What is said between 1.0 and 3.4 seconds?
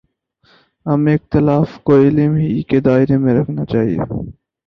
اختلاف کو علم ہی کے دائرے میں